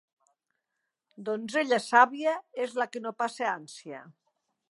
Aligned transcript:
Donzella 1.27 1.79
sàvia 1.89 2.35
és 2.65 2.75
la 2.81 2.89
que 2.95 3.05
no 3.05 3.13
passa 3.23 3.47
ànsia. 3.53 4.03